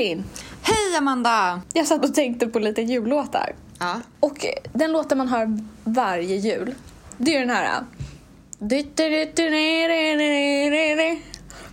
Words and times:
Elin! 0.00 0.24
Hej 0.62 0.96
Amanda! 0.98 1.62
Jag 1.72 1.86
satt 1.86 2.04
och 2.04 2.14
tänkte 2.14 2.46
på 2.46 2.58
lite 2.58 2.82
jullåtar. 2.82 3.54
Ja. 3.78 4.00
Och 4.20 4.46
den 4.72 4.92
låten 4.92 5.18
man 5.18 5.28
hör 5.28 5.58
varje 5.84 6.36
jul, 6.36 6.74
det 7.18 7.36
är 7.36 7.40
den 7.40 7.50
här. 7.50 7.84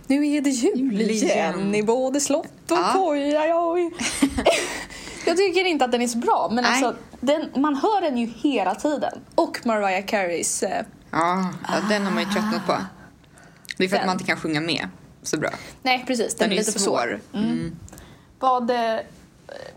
Nu 0.06 0.26
är 0.26 0.40
det 0.40 0.50
jul 0.50 1.00
igen 1.00 1.74
i 1.74 1.82
både 1.82 2.20
slott 2.20 2.70
och 2.70 2.76
Ja. 2.78 2.92
koja. 2.94 3.70
oj. 3.70 3.90
Jag 5.26 5.36
tycker 5.36 5.64
inte 5.64 5.84
att 5.84 5.92
den 5.92 6.02
är 6.02 6.06
så 6.08 6.18
bra, 6.18 6.48
men 6.52 6.64
alltså, 6.64 6.94
den, 7.20 7.48
man 7.56 7.74
hör 7.74 8.00
den 8.00 8.18
ju 8.18 8.26
hela 8.26 8.74
tiden. 8.74 9.18
Och 9.34 9.60
Mariah 9.66 10.04
Careys... 10.06 10.62
Eh, 10.62 10.84
Ja, 11.10 11.48
ja, 11.68 11.74
den 11.88 12.04
har 12.04 12.12
man 12.12 12.22
ju 12.22 12.30
tröttnat 12.30 12.66
på. 12.66 12.76
Det 13.76 13.84
är 13.84 13.88
för 13.88 13.96
att 13.96 14.00
Den. 14.02 14.06
man 14.06 14.14
inte 14.14 14.24
kan 14.24 14.36
sjunga 14.36 14.60
med 14.60 14.88
så 15.22 15.36
bra. 15.38 15.50
nej, 15.82 16.04
precis. 16.06 16.34
Den, 16.34 16.48
Den 16.48 16.58
är 16.58 16.62
är 16.62 16.66
lite 16.66 16.78
svår. 16.78 17.20
svår. 17.30 17.40
Mm. 17.40 17.76
Vad, 18.38 18.70
eh, 18.70 18.96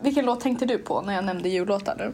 vilken 0.01 0.25
låt 0.25 0.41
tänkte 0.41 0.65
du 0.65 0.77
på 0.77 1.02
när 1.02 1.13
jag 1.13 1.23
nämnde 1.25 1.49
jullåtar 1.49 1.95
nu? 1.97 2.13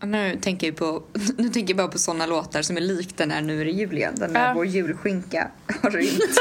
Och 0.00 0.08
nu 0.08 0.38
tänker 0.42 0.66
jag 0.66 0.76
på, 0.76 1.02
nu 1.36 1.48
tänker 1.48 1.74
jag 1.74 1.76
bara 1.76 1.88
på 1.88 1.98
såna 1.98 2.26
låtar 2.26 2.62
som 2.62 2.76
är 2.76 2.80
lik 2.80 3.16
den 3.16 3.30
här 3.30 3.40
Nu 3.40 3.60
är 3.60 3.64
det 3.64 3.70
jul 3.70 3.96
igen. 3.96 4.14
Den 4.16 4.32
där 4.32 4.46
Ja. 4.48 4.52
Vår 4.54 4.66
julskinka 4.66 5.48
har 5.82 5.90
rymt. 5.90 6.38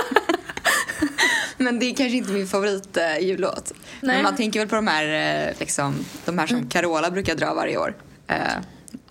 Men 1.58 1.80
det 1.80 1.86
är 1.86 1.96
kanske 1.96 2.18
inte 2.18 2.32
min 2.32 2.48
favorit 2.48 2.98
eh, 2.98 3.20
jullåt. 3.20 3.72
Nej. 4.02 4.16
Men 4.16 4.24
man 4.24 4.36
tänker 4.36 4.60
väl 4.60 4.70
på 4.70 4.76
de 4.76 4.88
här, 4.88 5.48
eh, 5.48 5.54
liksom, 5.60 5.96
de 6.26 6.38
här 6.38 6.48
som 6.48 6.70
Carola 6.70 7.12
brukar 7.12 7.36
dra 7.36 7.54
varje 7.54 7.78
år. 7.78 7.96
Eh, 8.28 8.38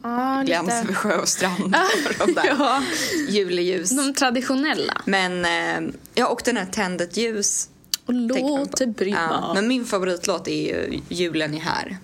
Ah, 0.03 0.43
Glans 0.43 0.71
över 0.73 0.95
sjö 0.95 1.17
och 1.17 1.29
strand. 1.29 1.77
och 2.21 2.27
de 2.27 2.33
där. 2.35 2.47
ja, 2.59 2.83
Juleljus. 3.29 3.91
de 3.91 4.15
traditionella. 4.15 5.03
Men, 5.05 5.45
eh, 5.45 5.93
ja 6.15 6.27
och 6.29 6.43
den 6.45 6.57
här 6.57 6.65
Tänd 6.67 7.01
ett 7.01 7.17
ljus. 7.17 7.69
Och 8.07 8.15
låt 8.15 8.77
det 8.77 8.87
brinna. 8.87 9.41
Ja, 9.43 9.55
men 9.55 9.69
min 9.69 9.85
favoritlåt 9.85 10.49
är 10.49 10.67
ju 10.69 11.01
Julen 11.09 11.55
är 11.55 11.61
här. 11.61 11.97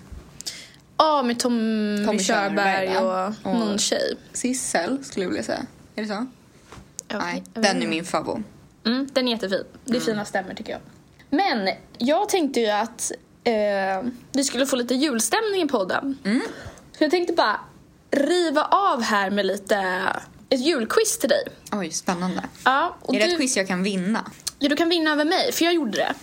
Ja, 0.97 1.23
med 1.23 1.39
Tommy, 1.39 2.05
Tommy 2.05 2.19
Körberg 2.19 2.87
Körberg, 2.87 2.97
och? 2.97 3.51
Och- 3.51 3.59
någon 3.59 3.77
tjej. 3.77 4.17
Sissel 4.33 5.03
skulle 5.05 5.25
jag 5.25 5.29
vilja 5.29 5.43
säga. 5.43 5.65
Är 5.95 6.01
det 6.01 6.07
så? 6.07 6.27
Vet 7.07 7.21
Nej, 7.21 7.43
den 7.53 7.83
är 7.83 7.87
min 7.87 8.05
favorit. 8.05 8.45
Mm, 8.85 9.09
den 9.13 9.27
är 9.27 9.31
jättefin. 9.31 9.63
Det 9.85 9.97
är 9.97 10.01
fina 10.01 10.25
stämmer 10.25 10.53
tycker 10.55 10.71
jag. 10.71 10.81
Men 11.29 11.69
jag 11.97 12.29
tänkte 12.29 12.59
ju 12.59 12.69
att 12.69 13.11
eh, 13.43 13.53
vi 14.31 14.43
skulle 14.43 14.65
få 14.65 14.75
lite 14.75 14.93
julstämning 14.93 15.61
i 15.61 15.67
podden. 15.67 16.17
Så 16.97 17.03
jag 17.03 17.11
tänkte 17.11 17.33
bara 17.33 17.59
riva 18.11 18.63
av 18.65 19.01
här 19.01 19.29
med 19.29 19.45
lite 19.45 20.01
ett 20.49 20.59
julquiz 20.65 21.17
till 21.19 21.29
dig. 21.29 21.43
Oj, 21.71 21.91
spännande. 21.91 22.43
Ja, 22.65 22.95
är 23.07 23.13
det 23.13 23.19
du, 23.25 23.31
ett 23.31 23.37
quiz 23.37 23.57
jag 23.57 23.67
kan 23.67 23.83
vinna? 23.83 24.31
Ja, 24.63 24.69
du 24.69 24.75
kan 24.75 24.89
vinna 24.89 25.11
över 25.11 25.25
mig, 25.25 25.51
för 25.51 25.65
jag 25.65 25.73
gjorde 25.73 25.91
det. 25.97 26.13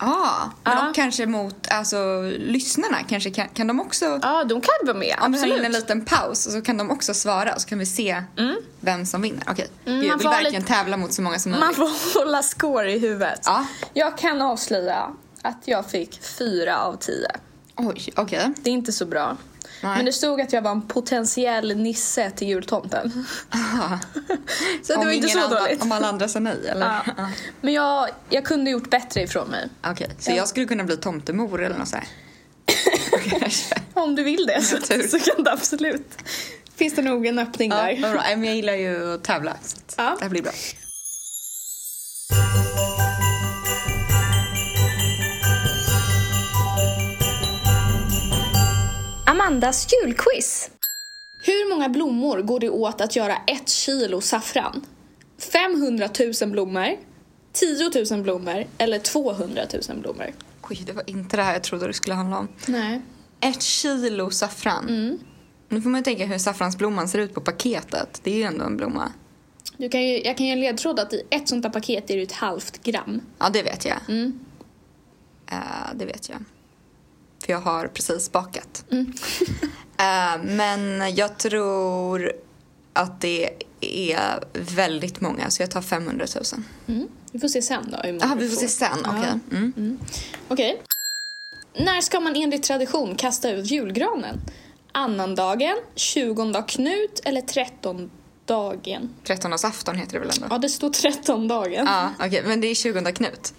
Ja, 0.00 0.50
men 0.64 0.72
Ja. 0.76 0.82
de 0.84 0.92
kanske 0.92 1.26
mot 1.26 1.68
alltså, 1.70 2.22
lyssnarna 2.38 2.96
kanske 3.08 3.30
kan, 3.30 3.48
kan 3.48 3.66
de 3.66 3.80
också... 3.80 4.18
Ja, 4.22 4.44
de 4.44 4.60
kan 4.60 4.74
vara 4.82 4.96
med. 4.96 5.16
Om 5.20 5.32
vi 5.32 5.50
har 5.50 5.58
en 5.58 5.72
liten 5.72 6.04
paus 6.04 6.52
så 6.52 6.62
kan 6.62 6.76
de 6.76 6.90
också 6.90 7.14
svara 7.14 7.58
så 7.58 7.68
kan 7.68 7.78
vi 7.78 7.86
se 7.86 8.22
vem 8.80 9.06
som 9.06 9.22
vinner. 9.22 9.42
Okej, 9.50 9.68
man 9.84 10.02
jag 10.04 10.18
vill 10.18 10.28
verkligen 10.28 10.54
lite- 10.62 10.74
tävla 10.74 10.96
mot 10.96 11.12
så 11.12 11.22
många 11.22 11.38
som 11.38 11.50
Man 11.52 11.60
möjligt. 11.60 11.76
får 11.76 12.18
hålla 12.24 12.42
score 12.42 12.92
i 12.92 12.98
huvudet. 12.98 13.40
Ja. 13.44 13.66
Jag 13.94 14.18
kan 14.18 14.42
avslöja 14.42 15.10
att 15.42 15.62
jag 15.64 15.90
fick 15.90 16.22
fyra 16.22 16.78
av 16.78 16.96
tio. 16.96 17.28
Oj, 17.76 18.12
okej. 18.16 18.52
Det 18.62 18.70
är 18.70 18.74
inte 18.74 18.92
så 18.92 19.06
bra. 19.06 19.36
Nej. 19.86 19.96
Men 19.96 20.04
det 20.04 20.12
stod 20.12 20.40
att 20.40 20.52
jag 20.52 20.62
var 20.62 20.70
en 20.70 20.82
potentiell 20.88 21.76
nisse 21.76 22.30
till 22.30 22.48
jultomten. 22.48 23.26
så 24.82 24.92
det 24.92 24.98
Om 24.98 25.04
var 25.04 25.12
inte 25.12 25.28
så 25.28 25.38
andra- 25.44 25.60
dåligt. 25.60 25.82
Om 25.82 25.92
alla 25.92 26.06
andra 26.08 26.28
sa 26.28 26.38
nej, 26.38 26.56
eller? 26.68 26.86
Ja. 26.86 27.02
Ja. 27.16 27.28
Men 27.60 27.72
jag, 27.74 28.08
jag 28.30 28.44
kunde 28.44 28.70
gjort 28.70 28.90
bättre 28.90 29.22
ifrån 29.22 29.48
mig. 29.48 29.68
Okej, 29.86 30.10
så 30.18 30.30
Ja. 30.30 30.36
jag 30.36 30.48
skulle 30.48 30.66
kunna 30.66 30.84
bli 30.84 30.96
tomtemor 30.96 31.62
eller 31.62 31.78
något 31.78 31.88
så? 31.88 31.96
Kanske. 33.30 33.74
Om 33.94 34.14
du 34.14 34.22
vill 34.22 34.46
det 34.46 34.62
så, 34.62 34.76
så 35.08 35.18
kan 35.18 35.44
det 35.44 35.52
absolut. 35.52 36.18
Finns 36.76 36.94
det 36.94 37.02
nog 37.02 37.26
en 37.26 37.38
öppning 37.38 37.70
Ja, 37.70 37.76
där. 37.76 38.36
Men 38.36 38.44
jag 38.44 38.56
gillar 38.56 38.74
ju 38.74 39.14
att 39.14 39.24
tävla. 39.24 39.56
Så. 39.62 39.76
Det 39.96 40.02
här 40.20 40.28
blir 40.28 40.42
bra. 40.42 40.52
Amandas 49.46 49.86
julquiz. 49.92 50.70
Hur 51.44 51.70
många 51.70 51.88
blommor 51.88 52.42
går 52.42 52.60
det 52.60 52.70
åt 52.70 53.00
att 53.00 53.16
göra 53.16 53.36
ett 53.46 53.68
kilo 53.68 54.20
saffran? 54.20 54.86
500 55.52 56.08
000 56.40 56.50
blommor, 56.50 56.96
10 57.52 57.90
000 58.10 58.22
blommor 58.22 58.64
eller 58.78 58.98
200 58.98 59.62
000 59.88 59.98
blommor? 59.98 60.32
Oj, 60.70 60.82
det 60.86 60.92
var 60.92 61.10
inte 61.10 61.36
det 61.36 61.42
här 61.42 61.52
jag 61.52 61.62
trodde 61.62 61.86
det 61.86 61.92
skulle 61.92 62.14
handla 62.14 62.38
om. 62.38 62.48
Nej. 62.66 63.02
Ett 63.40 63.62
kilo 63.62 64.30
saffran. 64.30 65.18
Nu 65.68 65.82
får 65.82 65.90
man 65.90 66.00
ju 66.00 66.04
tänka 66.04 66.26
hur 66.26 66.38
saffransblomman 66.38 67.08
ser 67.08 67.18
ut 67.18 67.34
på 67.34 67.40
paketet. 67.40 68.20
Det 68.22 68.30
är 68.30 68.36
ju 68.36 68.42
ändå 68.42 68.64
en 68.64 68.76
blomma. 68.76 69.12
Du 69.76 69.88
kan 69.88 70.02
ju, 70.02 70.22
jag 70.22 70.36
kan 70.36 70.46
ge 70.46 70.52
en 70.52 70.60
ledtråd 70.60 71.00
att 71.00 71.12
i 71.12 71.22
ett 71.30 71.48
sånt 71.48 71.64
här 71.64 71.72
paket 71.72 72.10
är 72.10 72.16
det 72.16 72.22
ett 72.22 72.32
halvt 72.32 72.82
gram. 72.82 73.20
Ja, 73.38 73.48
det 73.48 73.62
vet 73.62 73.84
jag. 73.84 73.98
Mm. 74.08 74.40
Eh, 75.50 75.94
det 75.94 76.04
vet 76.04 76.28
jag. 76.28 76.38
För 77.46 77.52
jag 77.52 77.60
har 77.60 77.86
precis 77.88 78.32
bakat. 78.32 78.84
Eh, 79.98 80.42
men 80.42 81.14
jag 81.14 81.38
tror 81.38 82.32
att 82.92 83.20
det 83.20 83.50
är 83.80 84.44
väldigt 84.52 85.20
många, 85.20 85.50
så 85.50 85.62
jag 85.62 85.70
tar 85.70 85.82
500 85.82 86.26
000. 86.34 86.44
Mm. 86.86 87.08
Vi 87.32 87.38
får 87.38 87.48
se 87.48 87.62
sen 87.62 87.90
då. 87.90 87.98
hur 88.08 88.36
vi 88.36 88.48
får 88.48 88.56
se 88.56 88.68
sen. 88.68 88.98
Ja. 89.04 89.10
Okej. 89.10 89.40
Mm. 89.52 89.98
Okej. 90.48 90.82
När 91.78 92.00
ska 92.00 92.20
man 92.20 92.36
enligt 92.36 92.62
tradition 92.62 93.14
kasta 93.14 93.50
ut 93.50 93.70
julgranen? 93.70 94.40
Annandagen, 94.92 95.76
20 95.94 96.62
Knut 96.62 97.20
eller 97.24 97.40
13 97.40 98.10
dagen? 98.44 99.14
Trettondagsafton 99.24 99.96
heter 99.96 100.12
det 100.12 100.18
väl 100.18 100.30
ändå? 100.36 100.46
Ja, 100.50 100.58
det 100.58 100.68
står 100.68 100.90
13 100.90 101.48
dagen. 101.48 101.84
Ja, 101.86 102.10
okej. 102.20 102.42
Men 102.46 102.60
det 102.60 102.66
är 102.66 102.74
20 102.74 103.12
Knut. 103.12 103.54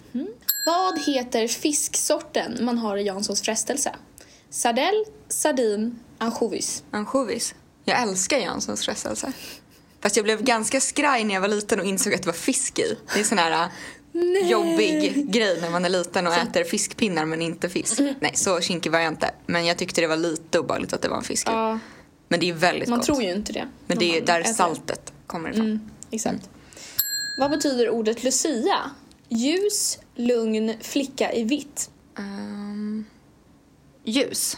Vad 0.68 1.00
heter 1.00 1.48
fisksorten 1.48 2.58
man 2.62 2.78
har 2.78 2.98
i 2.98 3.04
Janssons 3.04 3.42
frestelse? 3.42 3.96
Sardell, 4.50 5.06
sardin, 5.28 6.00
ansjovis. 6.18 6.84
Ansjovis. 6.92 7.56
Jag 7.86 8.02
älskar 8.02 8.38
Janssons 8.38 8.86
frestelse. 8.86 9.32
Fast 10.02 10.16
jag 10.16 10.24
blev 10.26 10.44
ganska 10.44 10.82
skraj 10.82 11.24
när 11.24 11.34
jag 11.34 11.42
var 11.42 11.48
liten 11.48 11.80
och 11.80 11.86
insåg 11.86 12.14
att 12.14 12.22
det 12.22 12.28
var 12.28 12.34
fisk 12.34 12.80
i. 12.80 12.98
Det 13.14 13.20
är 13.20 13.24
sån 13.24 13.38
här 13.38 13.70
äh, 14.14 14.50
jobbig 14.50 15.32
grej 15.32 15.62
när 15.62 15.70
man 15.70 15.86
är 15.86 15.90
liten 15.90 16.28
och 16.28 16.34
äter 16.34 16.64
fiskpinnar 16.64 17.26
men 17.26 17.42
inte 17.42 17.70
fisk. 17.70 18.00
Nej, 18.20 18.32
så 18.36 18.62
kinkig 18.62 18.92
var 18.92 19.00
jag 19.00 19.14
inte. 19.14 19.32
Men 19.46 19.66
jag 19.66 19.78
tyckte 19.78 20.02
det 20.02 20.08
var 20.08 20.18
lite 20.18 20.60
obehagligt 20.60 20.94
att 20.94 21.02
det 21.02 21.10
var 21.10 21.18
en 21.18 21.24
fisk. 21.24 21.48
Ja, 21.48 21.80
Men 22.28 22.40
det 22.40 22.50
är 22.50 22.54
väldigt 22.54 22.90
man 22.90 23.00
gott. 23.00 23.06
tror 23.06 23.24
ju 23.24 23.32
inte 23.32 23.54
det. 23.54 23.68
Men 23.88 23.98
det 23.98 24.18
är 24.18 24.22
man 24.22 24.26
där 24.26 24.44
saltet 24.44 25.14
kommer 25.28 25.50
ifrån. 25.50 25.66
Mm, 25.66 25.90
exakt. 26.12 26.50
Vad 27.40 27.52
betyder 27.52 27.90
ordet 27.90 28.24
lucia? 28.24 28.92
Ljus, 29.30 30.00
lugn, 30.16 30.74
flicka 30.82 31.34
i 31.34 31.44
vitt. 31.44 31.90
Ehm, 32.18 33.06
ljus. 34.04 34.58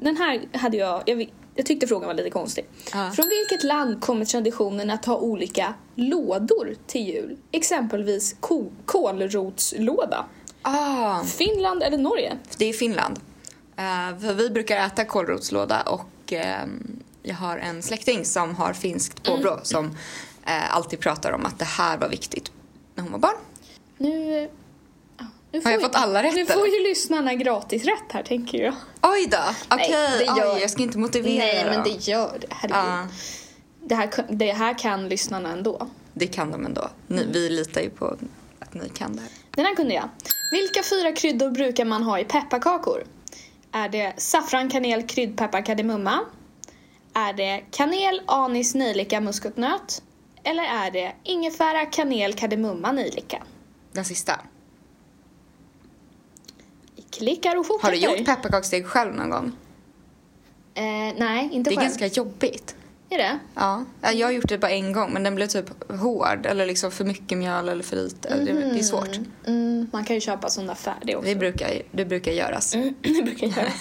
Den 0.00 0.16
här 0.16 0.58
hade 0.58 0.76
jag, 0.76 1.02
jag, 1.06 1.32
jag 1.54 1.66
tyckte 1.66 1.86
frågan 1.86 2.06
var 2.06 2.14
lite 2.14 2.30
konstig. 2.30 2.64
Ja. 2.92 3.10
Från 3.10 3.28
vilket 3.28 3.64
land 3.64 4.00
kommer 4.00 4.24
traditionen 4.24 4.90
att 4.90 5.04
ha 5.04 5.16
olika 5.16 5.74
lådor 5.94 6.74
till 6.86 7.06
jul? 7.08 7.36
Exempelvis 7.52 8.36
ko- 8.40 8.70
kålrotslåda. 8.86 10.26
Ah, 10.62 11.24
Finland 11.24 11.82
eller 11.82 11.98
Norge? 11.98 12.38
det 12.58 12.64
är 12.66 12.72
Finland. 12.72 13.20
Eh, 13.76 14.18
för 14.20 14.34
vi 14.34 14.50
brukar 14.50 14.86
äta 14.86 15.04
kålrotslåda 15.04 15.82
och 15.82 16.32
ehm, 16.32 17.02
jag 17.22 17.34
har 17.34 17.58
en 17.58 17.82
släkting 17.82 18.24
som 18.24 18.54
har 18.54 18.72
finskt 18.72 19.22
påbrå 19.22 19.52
Mm. 19.52 19.64
som 19.64 19.86
eh, 20.46 20.74
alltid 20.76 21.00
pratar 21.00 21.32
om 21.32 21.46
att 21.46 21.58
det 21.58 21.64
här 21.64 21.98
var 21.98 22.08
viktigt 22.08 22.52
när 22.96 23.02
hon 23.02 23.12
var 23.12 23.18
barn. 23.18 23.36
Nu, 23.98 24.40
ja, 25.18 25.24
nu 25.52 25.62
Har 25.64 25.70
jag 25.70 25.80
ju- 25.80 25.86
fått 25.86 25.94
alla 25.96 26.22
rätt, 26.22 26.34
Nu 26.34 26.46
får 26.46 26.68
ju 26.68 26.82
lyssnarna 26.88 27.34
gratis 27.34 27.84
rätt 27.84 28.12
här 28.12 28.22
tänker 28.22 28.58
jag. 28.58 28.74
Oj 29.02 29.26
då! 29.30 29.38
Okej, 29.70 29.90
Nej, 29.90 30.24
gör- 30.38 30.54
Oj, 30.54 30.60
jag 30.60 30.70
ska 30.70 30.82
inte 30.82 30.98
motivera 30.98 31.44
Nej 31.44 31.64
men 31.64 31.82
det 31.84 32.08
gör 32.08 32.38
det, 32.40 32.46
herregud. 32.50 32.76
Ja, 32.76 33.06
Det, 33.80 33.94
här, 33.94 34.10
det 34.30 34.52
här 34.52 34.78
kan 34.78 35.08
lyssnarna 35.08 35.52
ändå. 35.52 35.88
det 36.14 36.26
kan 36.26 36.50
de 36.50 36.64
ändå. 36.64 36.88
Ni, 37.06 37.20
Mm. 37.20 37.32
Vi 37.32 37.48
litar 37.48 37.80
ju 37.80 37.90
på 37.90 38.16
att 38.58 38.74
ni 38.74 38.88
kan 38.88 39.16
det 39.16 39.22
här. 39.22 39.30
Den 39.50 39.64
här 39.64 39.74
kunde 39.74 39.94
jag. 39.94 40.08
Vilka 40.52 40.82
fyra 40.82 41.12
kryddor 41.12 41.50
brukar 41.50 41.84
man 41.84 42.02
ha 42.02 42.18
i 42.20 42.24
pepparkakor? 42.24 43.04
Är 43.72 43.88
det 43.88 44.12
saffran, 44.16 44.70
kanel, 44.70 45.02
kryddpeppar, 45.02 45.66
kardemumma? 45.66 46.20
Är 47.14 47.32
det 47.32 47.62
kanel, 47.70 48.22
anis, 48.26 48.74
nejlika, 48.74 49.20
muskotnöt? 49.20 50.02
Eller 50.46 50.62
är 50.62 50.90
det 50.90 51.12
ingefära, 51.24 51.86
kanel, 51.86 52.32
kardemumma, 52.34 52.92
nejlika? 52.92 53.42
Den 53.92 54.04
sista. 54.04 54.40
Klickar 57.10 57.50
och 57.50 57.56
Har 57.56 57.64
fortsätter. 57.64 57.92
du 57.92 58.16
gjort 58.18 58.26
pepparkaksdeg 58.26 58.86
själv 58.86 59.14
någon 59.14 59.30
gång? 59.30 59.52
Eh, 60.74 61.14
nej, 61.18 61.48
inte 61.52 61.70
Det 61.70 61.74
är 61.74 61.76
själv. 61.76 61.88
ganska 61.98 62.06
jobbigt. 62.06 62.76
Är 63.10 63.18
det? 63.18 63.38
Ja. 63.54 63.84
Ja, 64.00 64.12
Jag 64.12 64.26
har 64.26 64.32
gjort 64.32 64.48
det 64.48 64.58
bara 64.58 64.70
en 64.70 64.92
gång 64.92 65.12
men 65.12 65.22
den 65.22 65.34
blev 65.34 65.46
typ 65.46 65.92
hård 66.00 66.46
eller 66.46 66.66
liksom 66.66 66.90
för 66.90 67.04
mycket 67.04 67.38
mjöl 67.38 67.68
eller 67.68 67.82
för 67.84 67.96
lite. 67.96 68.36
Det, 68.44 68.52
det 68.52 68.78
är 68.78 68.82
svårt. 68.82 69.10
Mm, 69.46 69.86
man 69.92 70.04
kan 70.04 70.14
ju 70.16 70.20
köpa 70.20 70.48
sån 70.48 70.66
där 70.66 70.74
färdig 70.74 71.16
också. 71.16 71.28
Det 71.28 71.36
brukar, 71.36 71.82
det 71.92 72.04
brukar 72.04 72.32
göras. 72.32 72.70
det 73.00 73.22
brukar 73.24 73.46
jag 73.46 73.56
göra. 73.56 73.72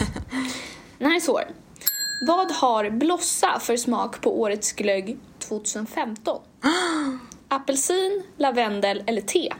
Den 0.97 1.09
här 1.09 1.15
är 1.15 1.19
svår. 1.19 1.43
Vad 2.27 2.51
har 2.51 2.89
Blossa 2.89 3.59
för 3.59 3.77
smak 3.77 4.21
på 4.21 4.41
årets 4.41 4.71
glögg 4.73 5.17
2015? 5.47 6.41
Apelsin, 7.47 8.23
lavendel 8.37 9.03
eller 9.07 9.21
te? 9.21 9.53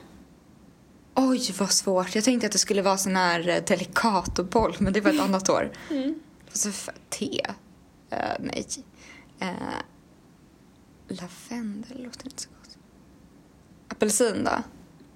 Oj, 1.16 1.54
vad 1.60 1.72
svårt. 1.72 2.16
Jag 2.16 2.24
tänkte 2.24 2.46
att 2.48 2.52
det 2.54 2.58
skulle 2.60 2.82
vara 2.82 2.98
sån 2.98 3.16
här 3.16 3.48
eh, 3.50 3.64
delicatoboll, 3.68 4.76
men 4.80 4.94
det 4.94 5.02
var 5.02 5.12
ett 5.14 5.20
annat 5.22 5.50
år. 5.50 5.72
Mm. 5.90 6.20
Så 6.54 6.70
f- 6.70 6.90
te? 7.10 7.42
Eh, 8.10 8.20
nej. 8.40 8.66
Uh, 9.42 9.50
lavendel 11.08 12.04
låter 12.04 12.26
inte 12.26 12.42
så 12.42 12.50
gott. 12.50 12.78
Apelsin 13.88 14.44
då? 14.44 14.52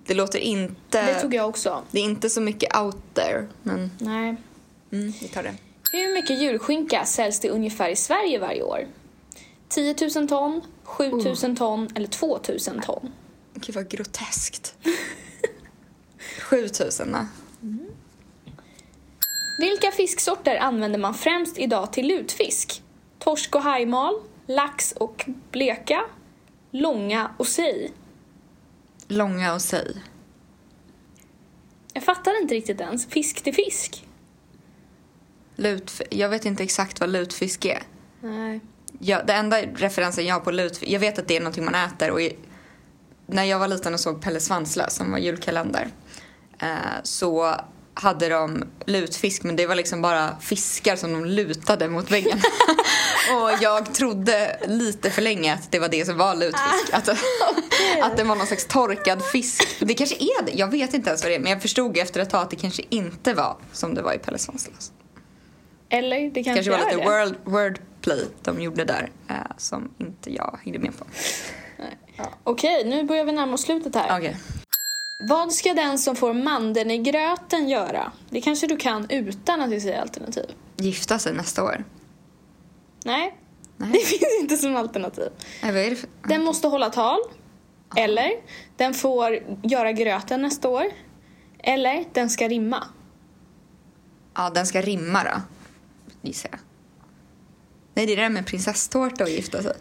Det 0.06 0.13
låter 0.13 0.39
inte... 0.39 1.06
Det 1.06 1.19
tog 1.21 1.33
jag 1.33 1.50
också. 1.50 1.83
Det 1.92 2.00
är 2.00 2.04
inte 2.04 2.30
så 2.30 2.42
mycket 2.42 2.77
out 2.77 2.98
there, 3.13 3.48
men 3.63 3.92
Nej. 4.00 4.36
mm, 4.92 5.12
vi 5.21 5.27
tar 5.27 5.44
det. 5.44 5.56
Hur 5.92 6.13
mycket 6.13 6.42
julskinka 6.42 7.06
säljs 7.06 7.39
det 7.39 7.50
ungefär 7.50 7.89
i 7.89 7.95
Sverige 7.95 8.39
varje 8.39 8.63
år? 8.63 8.88
10 9.69 9.95
000 10.16 10.27
ton, 10.27 10.62
7 10.83 11.12
000 11.44 11.57
ton 11.57 11.89
eller 11.95 12.07
2 12.07 12.39
000 12.50 12.60
ton? 12.83 13.12
Gud 13.54 13.75
vad 13.75 13.89
groteskt. 13.89 14.75
7000 16.42 17.12
då? 17.12 17.25
Vilka 19.60 19.92
fisksorter 19.92 20.57
använder 20.57 21.00
man 21.00 21.13
främst 21.13 21.57
idag 21.57 21.94
till 21.94 22.07
lutfisk? 22.07 22.83
Torsk 23.19 23.56
och 23.56 23.62
hajmal, 23.62 24.21
lax 24.48 24.92
och 24.92 25.30
bleka, 25.51 26.06
långa 26.71 27.31
och 27.38 27.48
sej. 27.48 27.92
Långa 29.07 29.54
och 29.54 29.62
säg. 29.62 30.04
Jag 31.94 32.04
fattar 32.04 32.42
inte 32.42 32.56
riktigt 32.56 32.81
ens. 32.81 33.06
Fisk 33.07 33.42
till 33.42 33.54
fisk? 33.54 34.06
Lutf- 35.56 36.01
jag 36.10 36.30
vet 36.30 36.45
inte 36.45 36.63
exakt 36.63 37.00
vad 37.00 37.10
lutfisk 37.10 37.66
är. 37.66 37.83
Nej. 38.21 38.60
Ja, 39.00 39.24
det 39.24 39.34
enda 39.34 39.62
referensen 39.62 40.25
jag 40.25 40.36
har 40.36 40.42
på 40.42 40.51
lutfisk, 40.51 40.92
jag 40.92 41.00
vet 41.00 41.19
att 41.19 41.28
det 41.28 41.36
är 41.36 41.40
någonting 41.40 41.66
man 41.66 41.75
äter 41.75 42.12
och 42.12 42.22
i, 42.22 42.36
när 43.28 43.44
jag 43.44 43.60
var 43.60 43.68
liten 43.68 43.94
och 43.94 44.00
såg 44.00 44.22
Pelle 44.22 44.40
Svanslös 44.40 44.96
som 44.96 45.12
var 45.12 45.18
julkalender 45.18 45.88
eh, 46.62 46.68
så 47.04 47.56
hade 47.94 48.30
de 48.30 48.63
lutfisk 48.86 49.44
men 49.44 49.56
det 49.56 49.68
var 49.68 49.75
liksom 49.75 50.01
bara 50.01 50.40
fiskar 50.40 50.96
som 50.96 51.13
de 51.13 51.25
lutade 51.25 51.90
mot 51.90 52.12
väggen. 52.12 52.40
och 53.42 53.51
jag 53.62 53.94
trodde 53.94 54.60
lite 54.68 55.10
för 55.10 55.22
länge 55.22 55.54
att 55.54 55.72
det 55.72 55.80
var 55.80 55.90
det 55.90 56.06
som 56.06 56.18
var 56.18 56.36
lutfisk. 56.36 56.94
Att, 56.94 57.10
att 58.02 58.18
det 58.18 58.24
var 58.24 58.36
någon 58.36 58.48
slags 58.48 58.66
torkad 58.66 59.25
fisk. 59.25 59.80
Det 59.80 59.94
kanske 59.94 60.16
är 60.16 60.45
det, 60.45 60.52
jag 60.52 60.72
vet 60.72 60.94
inte 60.94 61.10
ens 61.10 61.24
vad 61.24 61.31
det 61.31 61.36
är 61.36 61.40
men 61.40 61.52
jag 61.52 61.62
förstod 61.62 61.98
efter 61.98 62.19
ett 62.19 62.30
tag 62.30 62.42
att 62.42 62.50
det 62.50 62.56
kanske 62.56 62.84
inte 62.90 63.34
var 63.34 63.57
som 63.72 63.94
det 63.94 64.02
var 64.02 64.13
i 64.13 64.18
Pelle 64.18 64.38
Svanslös. 64.38 64.92
Eller 65.90 66.31
det 66.31 66.44
kanske, 66.44 66.54
kanske 66.54 66.72
var 66.72 66.92
lite 66.92 67.10
det. 67.10 67.36
world, 67.50 67.80
wordplay 68.00 68.28
de 68.44 68.62
gjorde 68.62 68.84
där 68.84 69.10
eh, 69.28 69.36
som 69.57 69.94
inte 69.98 70.34
jag 70.34 70.60
hängde 70.63 70.80
med 70.80 70.98
på. 70.98 71.06
Okej, 72.44 72.86
nu 72.86 73.04
börjar 73.04 73.25
vi 73.25 73.31
närma 73.31 73.54
oss 73.54 73.62
slutet 73.62 73.96
här. 73.96 74.18
Okej. 74.19 74.38
Vad 75.30 75.54
ska 75.54 75.74
den 75.74 76.00
som 76.00 76.16
får 76.16 76.34
mandeln 76.34 76.92
i 76.92 76.98
gröten 76.98 77.69
göra? 77.69 78.12
Det 78.30 78.42
kanske 78.42 78.68
du 78.68 78.78
kan 78.78 79.10
utan 79.10 79.62
att 79.62 79.69
vi 79.69 79.81
säger 79.81 80.01
alternativ. 80.01 80.46
Gifta 80.78 81.19
sig 81.19 81.34
nästa 81.34 81.63
år. 81.63 81.84
Nej, 83.06 83.38
Nej. 83.78 83.92
det 83.92 84.00
finns 84.06 84.42
inte 84.42 84.57
som 84.57 84.75
alternativ. 84.75 85.30
Nej, 85.63 85.95
för... 85.95 86.10
Den 86.30 86.44
måste 86.44 86.68
hålla 86.68 86.90
tal. 86.90 87.19
Eller, 87.95 88.31
den 88.78 88.94
får 88.94 89.40
göra 89.63 89.92
gröten 89.92 90.42
nästa 90.42 90.69
år. 90.69 90.86
Eller, 91.60 92.06
den 92.13 92.30
ska 92.30 92.48
rimma. 92.48 92.84
Ja, 94.36 94.50
den 94.50 94.66
ska 94.66 94.81
rimma 94.81 95.24
då. 95.24 95.42
Gissar 96.22 96.50
jag. 96.52 96.60
Nej, 97.94 98.06
det 98.06 98.12
är 98.14 98.16
det 98.16 98.22
där 98.22 98.30
med 98.30 98.46
prinsesstårta 98.46 99.24
och 99.24 99.30
gifta 99.30 99.64
sig. 99.64 99.74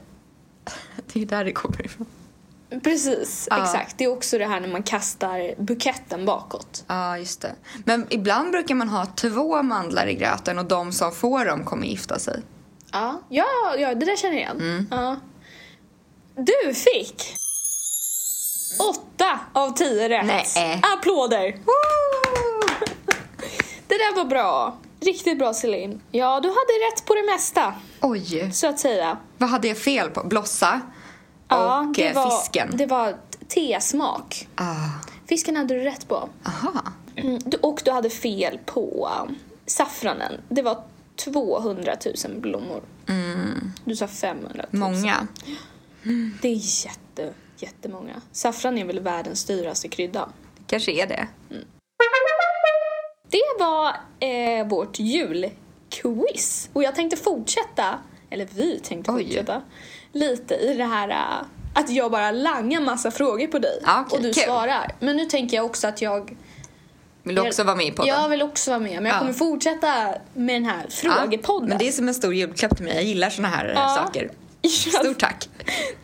Det 1.12 1.22
är 1.22 1.26
där 1.26 1.44
det 1.44 1.52
kommer 1.52 1.84
ifrån. 1.86 2.06
Precis, 2.84 3.48
Ja. 3.50 3.62
exakt. 3.62 3.98
Det 3.98 4.04
är 4.04 4.08
också 4.12 4.38
det 4.38 4.46
här 4.46 4.60
när 4.60 4.68
man 4.68 4.82
kastar 4.82 5.54
buketten 5.62 6.24
bakåt. 6.24 6.84
Ja, 6.86 7.18
just 7.18 7.40
det. 7.40 7.54
Men 7.84 8.06
ibland 8.10 8.50
brukar 8.50 8.74
man 8.74 8.88
ha 8.88 9.06
två 9.06 9.62
mandlar 9.62 10.06
i 10.06 10.14
gröten 10.14 10.58
och 10.58 10.64
de 10.64 10.92
som 10.92 11.12
får 11.12 11.44
dem 11.44 11.64
kommer 11.64 11.86
gifta 11.86 12.18
sig. 12.18 12.42
Ja, 12.92 13.22
ja, 13.28 13.46
ja 13.78 13.94
det 13.94 14.06
där 14.06 14.16
känner 14.16 14.34
jag 14.34 14.42
igen. 14.56 14.88
Ja. 14.90 15.16
Du 16.36 16.74
fick 16.74 17.34
åtta 18.90 19.40
av 19.52 19.70
tio 19.70 20.08
rätt. 20.08 20.26
Nej. 20.56 20.80
Applåder! 20.98 21.42
Det 23.88 23.94
där 23.94 24.16
var 24.16 24.24
bra. 24.24 24.78
Riktigt 25.00 25.38
bra 25.38 25.54
Celine. 25.54 26.00
Ja, 26.12 26.40
du 26.40 26.48
hade 26.48 26.72
rätt 26.92 27.04
på 27.06 27.14
det 27.14 27.32
mesta, 27.32 27.74
Oj! 28.00 28.50
så 28.52 28.66
att 28.66 28.78
säga. 28.78 29.16
Vad 29.38 29.50
hade 29.50 29.68
jag 29.68 29.78
fel 29.78 30.10
på? 30.10 30.24
Blossa 30.24 30.80
Ja, 31.48 31.80
och 31.80 31.94
det 31.94 32.08
eh, 32.08 32.14
var, 32.14 32.30
fisken. 32.30 32.68
Det 32.76 32.86
var 32.86 33.16
tesmak. 33.48 34.48
Ah, 34.54 34.74
Fisken 35.28 35.56
hade 35.56 35.74
du 35.74 35.80
rätt 35.80 36.08
på. 36.08 36.28
aha. 36.46 36.82
Mm, 37.16 37.38
Och 37.62 37.80
du 37.84 37.90
hade 37.90 38.10
fel 38.10 38.58
på 38.66 39.08
um, 39.28 39.34
saffranen. 39.66 40.32
Det 40.48 40.62
var 40.62 40.82
200 41.16 41.96
000 42.28 42.40
blommor. 42.40 42.82
Du 43.84 43.96
sa 43.96 44.08
500 44.08 44.64
000. 44.70 44.82
Mm. 44.82 44.92
Många. 45.00 45.26
Det 46.42 46.48
är 46.48 46.84
jätte, 46.86 47.32
jättemånga. 47.56 48.20
Saffran 48.32 48.78
är 48.78 48.84
väl 48.84 49.00
världens 49.00 49.44
dyraste 49.44 49.88
krydda. 49.88 50.28
Kanske 50.66 50.92
är 50.92 51.06
det. 51.06 51.28
Det 53.30 53.42
var 53.64 53.88
eh, 54.20 54.66
vårt 54.66 54.98
julquiz. 54.98 56.70
Och 56.72 56.82
jag 56.82 56.94
tänkte 56.94 57.16
fortsätta, 57.16 57.98
eller 58.30 58.48
vi 58.54 58.78
tänkte 58.80 59.12
Oj. 59.12 59.24
fortsätta, 59.24 59.62
lite 60.12 60.54
i 60.54 60.74
det 60.74 60.84
här 60.84 61.08
eh, 61.08 61.46
att 61.74 61.90
jag 61.90 62.10
bara 62.10 62.30
langar 62.30 62.80
massa 62.80 63.10
frågor 63.10 63.46
på 63.46 63.58
dig 63.58 63.80
Ja, 63.84 64.04
okej, 64.06 64.16
och 64.16 64.22
du 64.22 64.32
kul. 64.32 64.42
svarar. 64.44 64.94
Men 65.00 65.16
nu 65.16 65.24
tänker 65.24 65.56
jag 65.56 65.66
också 65.66 65.86
att 65.88 66.02
jag... 66.02 66.36
Vill 67.22 67.34
du 67.34 67.48
också 67.48 67.64
vara 67.64 67.76
med 67.76 67.86
i 67.86 67.90
podden? 67.90 68.14
Jag 68.14 68.28
vill 68.28 68.42
också 68.42 68.70
vara 68.70 68.80
med, 68.80 68.94
men 68.94 69.04
jag 69.04 69.14
Ja. 69.14 69.18
kommer 69.18 69.32
fortsätta 69.32 70.14
med 70.34 70.54
den 70.54 70.64
här 70.64 70.86
frågepodden. 70.88 71.68
Men 71.68 71.78
det 71.78 71.88
är 71.88 71.92
som 71.92 72.08
en 72.08 72.14
stor 72.14 72.34
julklapp 72.34 72.76
till 72.76 72.84
mig. 72.84 72.94
Jag 72.94 73.04
gillar 73.04 73.30
såna 73.30 73.48
här 73.48 73.68
eh, 73.72 73.94
saker. 73.94 74.30
Stort 75.02 75.18
tack. 75.20 75.48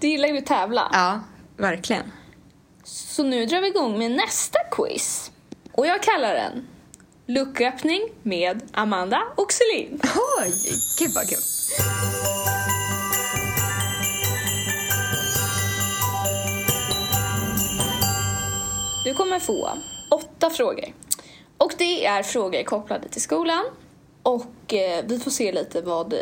Du 0.00 0.08
gillar 0.08 0.28
ju 0.28 0.38
att 0.38 0.46
tävla. 0.46 0.90
Ja, 0.92 1.20
verkligen. 1.56 2.12
Så 2.84 3.22
nu 3.22 3.46
drar 3.46 3.60
vi 3.60 3.68
igång 3.68 3.98
med 3.98 4.10
nästa 4.10 4.58
quiz. 4.70 5.30
Och 5.72 5.86
jag 5.86 6.02
kallar 6.02 6.34
den 6.34 6.66
Lucköppning 7.26 8.00
med 8.22 8.62
Amanda 8.72 9.22
och 9.36 9.52
Celine. 9.52 10.00
Oj, 10.40 10.52
gud 10.98 11.10
vad 11.14 11.28
kul. 11.28 11.38
Du 19.04 19.14
kommer 19.14 19.38
få 19.38 19.70
åtta 20.10 20.50
frågor. 20.50 20.84
Och 21.58 21.72
det 21.78 22.06
är 22.06 22.22
frågor 22.22 22.62
kopplade 22.62 23.08
till 23.08 23.22
skolan. 23.22 23.64
Och 24.22 24.74
eh, 24.74 25.04
vi 25.06 25.18
får 25.18 25.30
se 25.30 25.52
lite 25.52 25.80
vad 25.80 26.12
eh, 26.12 26.18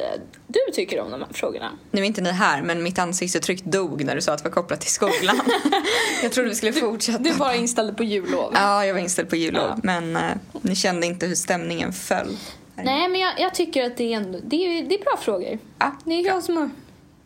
du 0.46 0.58
tycker 0.72 1.00
om 1.00 1.10
de 1.10 1.20
här 1.20 1.28
frågorna. 1.32 1.70
Nu 1.90 2.00
är 2.00 2.04
inte 2.04 2.20
ni 2.20 2.30
här, 2.30 2.62
men 2.62 2.82
mitt 2.82 2.98
ansiktsuttryck 2.98 3.64
dog 3.64 4.04
när 4.04 4.14
du 4.14 4.20
sa 4.20 4.32
att 4.32 4.38
det 4.38 4.44
var 4.48 4.54
kopplat 4.54 4.80
till 4.80 4.90
skolan. 4.90 5.40
jag 6.22 6.32
trodde 6.32 6.48
vi 6.48 6.54
skulle 6.54 6.72
fortsätta. 6.72 7.18
Du 7.18 7.34
bara 7.34 7.54
inställde 7.54 7.92
på 7.94 8.04
jullov. 8.04 8.52
Ja, 8.54 8.86
jag 8.86 8.94
var 8.94 9.00
inställd 9.00 9.28
på 9.28 9.36
jullov, 9.36 9.62
Ja. 9.68 9.78
men 9.82 10.16
eh, 10.16 10.22
ni 10.62 10.74
kände 10.74 11.06
inte 11.06 11.26
hur 11.26 11.34
stämningen 11.34 11.92
föll. 11.92 12.36
Nej, 12.76 13.08
men 13.08 13.20
jag, 13.20 13.40
jag 13.40 13.54
tycker 13.54 13.86
att 13.86 13.96
det 13.96 14.12
är, 14.12 14.16
ändå, 14.16 14.38
det, 14.44 14.56
är, 14.56 14.88
det 14.88 14.94
är 14.94 15.04
bra 15.04 15.16
frågor. 15.20 15.58
Ja, 15.78 15.96
Det 16.04 16.14
är 16.14 16.26
jag 16.26 16.42
som 16.42 16.56
har 16.56 16.70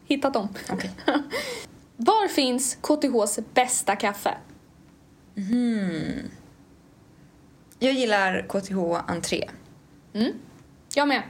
hittat 0.07 0.35
dem. 0.35 0.49
Okej. 0.71 0.91
Var 1.97 2.29
finns 2.29 2.79
KTHs 2.81 3.39
bästa 3.55 3.97
kaffe? 3.97 4.35
Jag 7.79 7.93
gillar 7.93 8.47
KTH 8.49 9.11
entré. 9.11 9.49
Jag 10.95 11.09
med. 11.09 11.23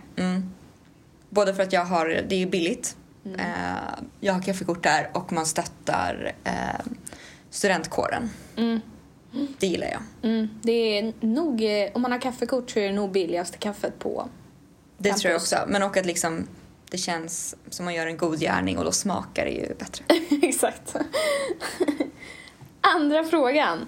Både 1.31 1.55
för 1.55 1.63
att 1.63 1.73
jag 1.73 1.85
har, 1.85 2.23
det 2.29 2.43
är 2.43 2.47
billigt. 2.47 2.97
Eh, 3.39 3.45
jag 4.21 4.33
har 4.33 4.43
kaffekort 4.43 4.83
där 4.83 5.11
och 5.15 5.33
man 5.33 5.47
stöttar 5.47 6.33
eh, 6.45 6.53
studentkåren. 7.51 8.31
Det 9.59 9.67
gillar 9.67 9.87
jag. 9.87 10.31
Mm, 10.31 10.49
det 10.63 10.99
är 10.99 11.13
nog, 11.21 11.63
eh, 11.63 11.91
om 11.95 12.03
man 12.03 12.13
har 12.13 12.19
kaffekort 12.19 12.71
så 12.71 12.79
är 12.79 12.87
det 12.87 12.93
nog 12.93 13.13
billigaste 13.13 13.59
kaffet 13.59 13.99
på. 13.99 14.29
Det 14.99 15.09
Campus. 15.09 15.23
tror 15.23 15.33
jag 15.33 15.41
också. 15.41 15.57
Men 15.69 15.83
och 15.83 15.97
att 15.97 16.07
liksom 16.07 16.47
det 16.91 16.99
känns 16.99 17.57
som 17.71 17.85
man 17.85 17.95
gör 17.95 18.07
en 18.07 18.17
god 18.17 18.41
gärning 18.41 18.79
och 18.79 18.85
då 18.85 18.93
smakar 18.93 19.45
det 19.45 19.51
ju 19.51 19.75
bättre. 19.75 20.05
Exakt. 20.43 20.97
Andra 22.81 23.25
frågan. 23.25 23.87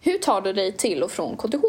Hur 0.00 0.18
tar 0.18 0.40
du 0.40 0.52
dig 0.52 0.72
till 0.72 1.02
och 1.02 1.10
från 1.10 1.36
KTH? 1.36 1.64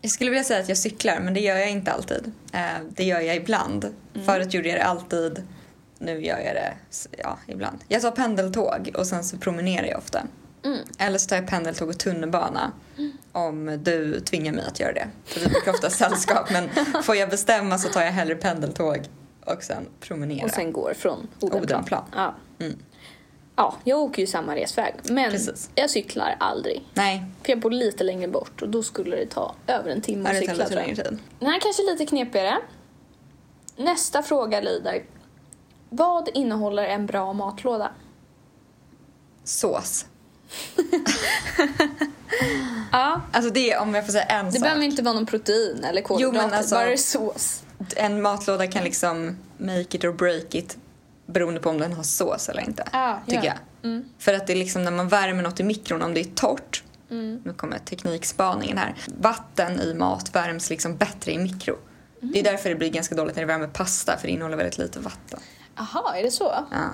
Jag 0.00 0.10
skulle 0.10 0.30
vilja 0.30 0.44
säga 0.44 0.60
att 0.60 0.68
jag 0.68 0.78
cyklar, 0.78 1.20
men 1.20 1.34
det 1.34 1.40
gör 1.40 1.56
jag 1.56 1.70
inte 1.70 1.92
alltid. 1.92 2.32
Eh, 2.52 2.60
det 2.88 3.04
gör 3.04 3.20
jag 3.20 3.36
ibland. 3.36 3.94
Förut 4.24 4.54
gjorde 4.54 4.68
jag 4.68 4.78
det 4.78 4.84
alltid. 4.84 5.46
Nu 5.98 6.24
gör 6.24 6.38
jag 6.38 6.54
det 6.54 6.74
ja, 7.18 7.38
ibland. 7.46 7.78
Jag 7.88 8.02
tar 8.02 8.10
pendeltåg 8.10 8.90
och 8.94 9.06
sen 9.06 9.24
så 9.24 9.36
promenerar 9.38 9.86
jag 9.86 9.98
ofta. 9.98 10.22
Eller 10.98 11.18
så 11.18 11.28
tar 11.28 11.36
jag 11.36 11.46
pendeltåg 11.48 11.88
och 11.88 11.98
tunnelbana 11.98 12.72
om 13.32 13.78
du 13.82 14.20
tvingar 14.20 14.52
mig 14.52 14.64
att 14.68 14.80
göra 14.80 14.92
det. 14.92 15.08
För 15.24 15.40
vi 15.40 15.46
brukar 15.46 15.72
ofta 15.72 15.90
sällskap, 15.90 16.50
men 16.50 16.68
får 17.02 17.16
jag 17.16 17.30
bestämma 17.30 17.78
så 17.78 17.88
tar 17.88 18.02
jag 18.02 18.12
hellre 18.12 18.34
pendeltåg 18.34 19.08
och 19.44 19.62
sen 19.62 19.86
promenera. 20.00 20.44
Och 20.44 20.50
sen 20.50 20.72
går 20.72 20.94
från 20.94 21.28
Odenplan. 21.40 21.62
Odenplan. 21.62 22.04
Ja. 22.12 22.34
Mm. 22.58 22.78
ja, 23.56 23.76
jag 23.84 23.98
åker 23.98 24.22
ju 24.22 24.26
samma 24.26 24.56
resväg. 24.56 24.94
Men 25.02 25.30
Precis. 25.30 25.70
jag 25.74 25.90
cyklar 25.90 26.36
aldrig. 26.40 26.84
Nej, 26.94 27.24
För 27.42 27.52
jag 27.52 27.60
bor 27.60 27.70
lite 27.70 28.04
längre 28.04 28.28
bort 28.28 28.62
och 28.62 28.68
då 28.68 28.82
skulle 28.82 29.16
det 29.16 29.26
ta 29.26 29.54
över 29.66 29.90
en 29.90 30.00
timme 30.00 30.30
att 30.30 30.38
cykla 30.38 30.68
tror 30.68 30.80
jag. 30.80 30.96
tid. 30.96 31.18
Den 31.38 31.48
här 31.48 31.60
kanske 31.60 31.82
är 31.82 31.92
lite 31.92 32.06
knepigare. 32.06 32.58
Nästa 33.76 34.22
fråga 34.22 34.60
lyder. 34.60 35.04
Vad 35.88 36.28
innehåller 36.34 36.84
en 36.84 37.06
bra 37.06 37.32
matlåda? 37.32 37.92
Sås. 39.44 40.06
Ja. 42.92 43.20
Alltså 43.32 43.50
det 43.52 43.72
är 43.72 43.80
om 43.80 43.94
jag 43.94 44.04
får 44.04 44.12
säga 44.12 44.24
en 44.24 44.46
Det 44.46 44.52
sak. 44.52 44.62
behöver 44.62 44.82
inte 44.82 45.02
vara 45.02 45.14
någon 45.14 45.26
protein 45.26 45.84
eller 45.84 46.02
kolhydrater, 46.02 46.38
Jo, 46.38 46.46
men 46.48 46.58
alltså- 46.58 46.74
bara 46.74 46.86
det 46.90 46.98
sås. 46.98 47.62
En 47.96 48.22
matlåda 48.22 48.66
kan 48.66 48.84
liksom 48.84 49.36
make 49.58 49.80
it 49.96 50.04
or 50.04 50.12
break 50.12 50.54
it 50.54 50.76
beroende 51.26 51.60
på 51.60 51.70
om 51.70 51.78
den 51.78 51.92
har 51.92 52.02
sås 52.02 52.48
eller 52.48 52.62
inte. 52.62 52.84
Ja, 52.92 53.20
tycker 53.26 53.44
ja. 53.44 53.52
jag. 53.82 54.02
För 54.18 54.34
att 54.34 54.46
det 54.46 54.52
är 54.52 54.56
liksom 54.56 54.84
när 54.84 54.90
man 54.90 55.08
värmer 55.08 55.42
något 55.42 55.60
i 55.60 55.64
mikron, 55.64 56.02
om 56.02 56.14
det 56.14 56.20
är 56.20 56.24
torrt, 56.34 56.82
nu 57.08 57.54
kommer 57.56 57.78
teknikspaningen 57.78 58.78
här, 58.78 58.94
vatten 59.18 59.80
i 59.80 59.94
mat 59.94 60.34
värms 60.34 60.70
liksom 60.70 60.96
bättre 60.96 61.32
i 61.32 61.38
mikro. 61.38 61.76
Det 62.20 62.40
är 62.40 62.44
därför 62.44 62.68
det 62.68 62.74
blir 62.74 62.90
ganska 62.90 63.14
dåligt 63.14 63.36
när 63.36 63.42
det 63.42 63.46
värmer 63.46 63.66
pasta, 63.66 64.16
för 64.16 64.26
det 64.26 64.32
innehåller 64.32 64.56
väldigt 64.56 64.78
lite 64.78 65.00
vatten. 65.00 65.40
Aha, 65.78 66.14
är 66.16 66.22
det 66.22 66.30
så? 66.30 66.54
Ja. 66.70 66.90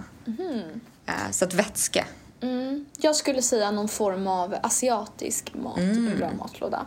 Eh, 1.07 1.31
Så 1.31 1.45
att 1.45 1.55
vätska. 1.55 2.05
Mm. 2.43 2.87
Jag 2.99 3.17
skulle 3.17 3.43
säga 3.43 3.71
någon 3.71 3.89
form 3.89 4.27
av 4.27 4.55
asiatisk 4.63 5.55
mat, 5.55 5.79
en 5.79 6.17
bra 6.19 6.31
matlåda. 6.39 6.87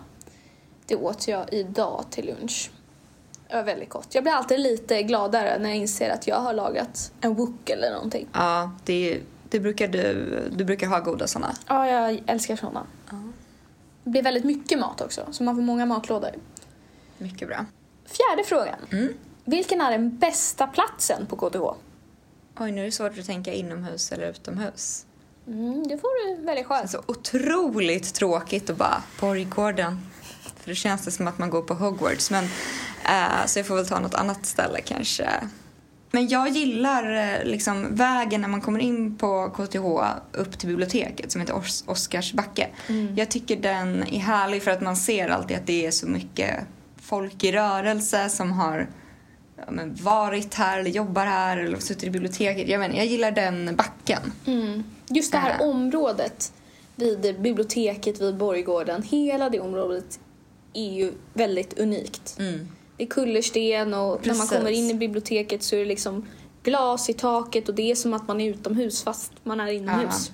Det 0.85 0.95
åt 0.95 1.27
jag 1.27 1.53
idag 1.53 2.05
till 2.09 2.25
lunch. 2.25 2.71
Det 3.47 3.55
var 3.55 3.63
väldigt 3.63 3.89
gott. 3.89 4.15
Jag 4.15 4.23
blir 4.23 4.33
alltid 4.33 4.59
lite 4.59 5.03
gladare 5.03 5.59
när 5.59 5.69
jag 5.69 5.77
inser 5.77 6.09
att 6.09 6.27
jag 6.27 6.39
har 6.39 6.53
lagat 6.53 7.11
en 7.21 7.33
wok 7.33 7.69
eller 7.69 7.91
någonting. 7.91 8.27
Ja, 8.33 8.71
det, 8.83 9.19
det 9.49 9.59
brukar 9.59 9.87
du, 9.87 10.41
du 10.55 10.65
brukar 10.65 10.87
ha 10.87 10.99
goda 10.99 11.27
såna. 11.27 11.55
Ja, 11.67 11.87
jag 11.87 12.23
älskar 12.27 12.55
såna. 12.55 12.85
Det 14.03 14.09
blir 14.09 14.23
väldigt 14.23 14.43
mycket 14.43 14.79
mat 14.79 15.01
också, 15.01 15.27
så 15.31 15.43
man 15.43 15.55
får 15.55 15.63
många 15.63 15.85
matlådor. 15.85 16.31
Mycket 17.17 17.47
bra. 17.47 17.65
Fjärde 18.05 18.43
frågan. 18.45 19.09
Vilken 19.45 19.81
är 19.81 19.91
den 19.91 20.17
bästa 20.17 20.67
platsen 20.67 21.25
på 21.25 21.35
KTH? 21.35 21.61
Oj, 22.59 22.71
nu 22.71 22.81
är 22.81 22.85
det 22.85 22.91
svårt 22.91 23.19
att 23.19 23.25
tänka 23.25 23.53
inomhus 23.53 24.11
eller 24.11 24.29
utomhus. 24.29 25.05
Mm, 25.47 25.87
det 25.87 25.97
får 25.97 26.37
du. 26.37 26.45
Det 26.45 26.51
är 26.51 26.87
så 26.87 27.01
otroligt 27.05 28.13
tråkigt 28.13 28.69
att 28.69 28.77
bara 28.77 29.03
Borggården. 29.19 29.99
För 30.59 30.69
det 30.69 30.75
känns 30.75 31.05
det 31.05 31.11
som 31.11 31.27
att 31.27 31.37
man 31.37 31.49
går 31.49 31.61
på 31.61 31.73
Hogwarts. 31.73 32.31
Men, 32.31 32.43
eh, 33.05 33.45
så 33.45 33.59
jag 33.59 33.65
får 33.67 33.75
väl 33.75 33.87
ta 33.87 33.99
något 33.99 34.13
annat 34.15 34.45
ställe 34.45 34.81
kanske. 34.81 35.29
Men 36.11 36.27
jag 36.27 36.49
gillar 36.49 37.15
eh, 37.15 37.43
liksom 37.43 37.95
vägen 37.95 38.41
när 38.41 38.47
man 38.47 38.61
kommer 38.61 38.79
in 38.79 39.15
på 39.17 39.49
KTH 39.49 39.85
upp 40.39 40.59
till 40.59 40.69
biblioteket 40.69 41.31
som 41.31 41.41
heter 41.41 41.53
Os- 41.55 41.83
Oscarsbacke. 41.87 42.67
Jag 43.15 43.31
tycker 43.31 43.55
den 43.55 44.03
är 44.07 44.19
härlig 44.19 44.63
för 44.63 44.71
att 44.71 44.81
man 44.81 44.95
ser 44.95 45.29
alltid 45.29 45.57
att 45.57 45.67
det 45.67 45.85
är 45.85 45.91
så 45.91 46.07
mycket 46.07 46.59
folk 47.01 47.43
i 47.43 47.51
rörelse 47.51 48.29
som 48.29 48.51
har 48.51 48.87
ja, 49.57 49.63
varit 50.01 50.53
här 50.53 50.79
eller 50.79 50.91
jobbar 50.91 51.25
här 51.25 51.57
eller 51.57 51.79
suttit 51.79 52.03
i 52.03 52.09
biblioteket. 52.09 52.67
Jag, 52.67 52.79
menar, 52.79 52.95
jag 52.95 53.05
gillar 53.05 53.31
den 53.31 53.75
backen. 53.75 54.31
Mm. 54.45 54.83
Just 55.09 55.31
det 55.31 55.37
här 55.37 55.61
området 55.61 56.53
vid 56.95 57.35
biblioteket 57.39 58.21
vid 58.21 58.37
Borggården, 58.37 59.03
hela 59.03 59.49
det 59.49 59.59
området 59.59 60.19
är 60.73 60.93
ju 60.93 61.11
väldigt 61.33 61.79
unikt. 61.79 62.35
Mm. 62.39 62.67
Det 62.97 63.03
är 63.03 63.07
kullersten 63.07 63.93
och 63.93 64.27
när 64.27 64.33
man 64.33 64.47
Precis. 64.47 64.49
kommer 64.49 64.71
in 64.71 64.89
i 64.89 64.93
biblioteket 64.93 65.63
så 65.63 65.75
är 65.75 65.79
det 65.79 65.85
liksom 65.85 66.25
glas 66.63 67.09
i 67.09 67.13
taket 67.13 67.69
och 67.69 67.75
det 67.75 67.91
är 67.91 67.95
som 67.95 68.13
att 68.13 68.27
man 68.27 68.41
är 68.41 68.49
utomhus 68.49 69.03
fast 69.03 69.31
man 69.43 69.59
är 69.59 69.67
inomhus. 69.67 70.31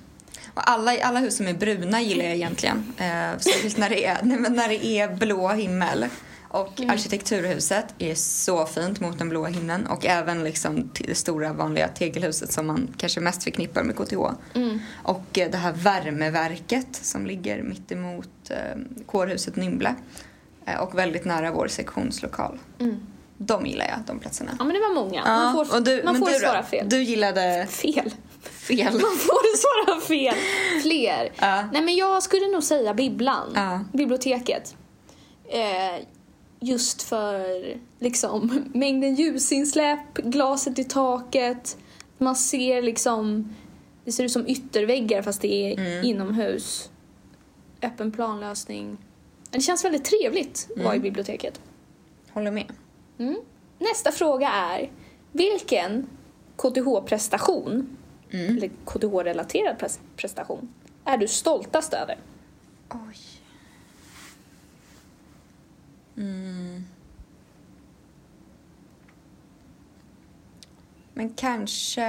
Och 0.54 0.70
alla, 0.70 0.98
alla 1.04 1.20
hus 1.20 1.38
som 1.38 1.48
är 1.48 1.54
bruna 1.54 2.02
gillar 2.02 2.26
jag 2.26 2.36
egentligen. 2.36 2.94
Eh, 2.98 3.40
särskilt 3.40 3.78
när 3.78 3.90
det, 3.90 4.06
är, 4.06 4.20
nej, 4.24 4.38
men 4.40 4.54
när 4.54 4.70
det 4.70 4.86
är 4.86 5.16
blå 5.16 5.48
himmel. 5.50 6.06
Och 6.54 6.82
arkitekturhuset 6.88 7.86
är 7.98 8.16
så 8.16 8.66
fint 8.66 9.00
mot 9.00 9.18
den 9.18 9.30
blåa 9.30 9.48
himlen. 9.48 9.88
Och 9.88 10.06
även 10.06 10.44
liksom 10.44 10.90
det 10.94 11.16
stora 11.16 11.54
vanliga 11.54 11.88
tegelhuset 11.88 12.52
som 12.54 12.68
man 12.68 12.94
kanske 12.98 13.20
mest 13.20 13.44
förknippar 13.44 13.84
med 13.84 13.96
KTH. 13.96 14.18
Och 15.04 15.38
eh, 15.40 15.52
det 15.52 15.58
här 15.58 15.72
värmeverket 15.72 16.96
som 16.96 17.26
ligger 17.26 17.64
mitt 17.64 17.92
emot 17.92 18.30
eh, 18.50 18.58
kårhuset 19.06 19.56
Nymble. 19.56 19.96
Eh, 20.66 20.80
och 20.80 20.98
väldigt 20.98 21.26
nära 21.26 21.52
vår 21.52 21.68
sektionslokal. 21.68 22.60
De 23.38 23.66
gillar 23.66 23.86
jag, 23.86 24.00
de 24.08 24.20
platserna. 24.20 24.52
Ja 24.60 24.66
men 24.66 24.74
det 24.74 24.80
var 24.80 24.94
många. 24.94 25.26
man 25.26 25.66
får, 25.66 25.80
du, 25.80 26.04
man 26.04 26.16
får 26.20 26.30
du 26.30 26.34
svara 26.34 26.64
fel. 26.64 26.90
Du 26.90 27.04
gillade 27.04 27.68
Fel. 27.70 28.14
fel. 28.44 28.94
Man 28.94 29.18
får 29.18 29.58
svara 29.58 30.02
fel. 30.02 30.36
Fler. 30.82 31.32
Ja. 31.40 31.64
Nej 31.74 31.82
men 31.82 31.96
jag 31.96 32.24
skulle 32.24 32.48
nog 32.48 32.64
säga 32.64 32.94
bibblan. 32.94 33.52
Ja. 33.56 33.80
Biblioteket. 33.94 34.76
Eh, 35.54 36.06
just 36.62 37.02
för 37.02 37.74
liksom 38.00 38.64
mängden 38.74 39.16
ljusinsläpp, 39.16 40.14
glaset 40.14 40.80
i 40.80 40.84
taket. 40.84 41.78
Man 42.18 42.36
ser 42.36 42.82
liksom, 42.82 43.56
det 44.06 44.12
ser 44.12 44.24
ut 44.24 44.32
som 44.32 44.48
ytterväggar 44.48 45.22
fast 45.22 45.42
det 45.42 45.54
är 45.54 45.80
Mm. 45.80 46.04
inomhus. 46.06 46.90
Öppen 47.82 48.12
planlösning. 48.12 48.98
Det 49.50 49.62
känns 49.62 49.86
väldigt 49.86 50.06
trevligt 50.06 50.68
att 50.78 50.84
vara 50.84 50.94
i 50.94 50.98
Mm. 50.98 51.02
biblioteket. 51.04 51.62
Håller 52.32 52.52
med. 52.52 52.72
Mm. 53.18 53.38
Nästa 53.80 54.12
fråga 54.12 54.50
är, 54.50 54.92
vilken 55.32 56.08
KTH-prestation, 56.58 57.98
Mm. 58.32 58.58
eller 58.58 58.70
KTH-relaterad 58.86 59.76
pres- 59.80 60.00
prestation, 60.16 60.74
är 61.06 61.18
du 61.18 61.28
stoltast 61.28 61.94
över? 61.94 62.18
Oj. 62.90 63.18
Mm. 66.22 66.86
Men 71.14 71.30
kanske... 71.34 72.02